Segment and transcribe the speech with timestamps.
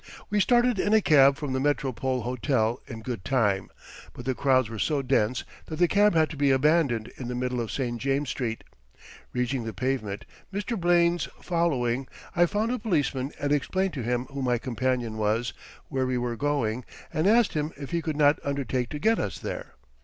[0.31, 3.69] We started in a cab from the Metropole Hotel in good time,
[4.13, 7.35] but the crowds were so dense that the cab had to be abandoned in the
[7.35, 8.01] middle of St.
[8.01, 8.63] James's Street.
[9.31, 10.75] Reaching the pavement, Mr.
[10.75, 15.53] Blaine following, I found a policeman and explained to him who my companion was,
[15.87, 16.83] where we were going,
[17.13, 19.75] and asked him if he could not undertake to get us there.